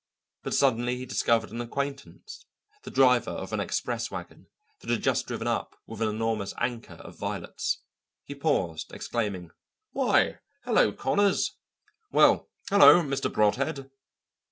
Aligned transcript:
But 0.41 0.55
suddenly 0.55 0.97
he 0.97 1.05
discovered 1.05 1.51
an 1.51 1.61
acquaintance, 1.61 2.43
the 2.81 2.89
driver 2.89 3.29
of 3.29 3.53
an 3.53 3.59
express 3.59 4.09
wagon 4.09 4.47
that 4.79 4.89
had 4.89 5.03
just 5.03 5.27
driven 5.27 5.45
up 5.45 5.79
with 5.85 6.01
an 6.01 6.09
enormous 6.09 6.55
anchor 6.57 6.95
of 6.95 7.19
violets. 7.19 7.83
He 8.23 8.33
paused, 8.33 8.91
exclaiming: 8.91 9.51
"Why, 9.91 10.39
hello, 10.63 10.91
Connors!" 10.91 11.51
"Why, 12.09 12.39
hello, 12.71 13.03
Mister 13.03 13.29
Brodhead!" 13.29 13.91